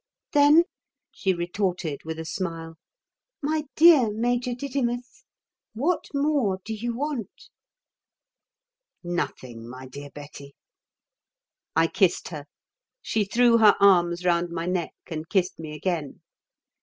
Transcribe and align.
"Then," 0.31 0.63
she 1.11 1.31
retorted 1.31 2.05
with 2.05 2.17
a 2.17 2.25
smile, 2.25 2.73
"my 3.39 3.65
dear 3.75 4.09
Major 4.11 4.55
Didymus, 4.55 5.25
what 5.75 6.05
more 6.11 6.57
do 6.65 6.73
you 6.73 6.95
want?" 6.97 7.51
"Nothing, 9.03 9.69
my 9.69 9.85
dear 9.85 10.09
Betty." 10.09 10.55
I 11.75 11.85
kissed 11.85 12.29
her. 12.29 12.47
She 13.03 13.25
threw 13.25 13.59
her 13.59 13.75
arms 13.79 14.25
round 14.25 14.49
my 14.49 14.65
neck 14.65 14.95
and 15.11 15.29
kissed 15.29 15.59
me 15.59 15.75
again. 15.75 16.21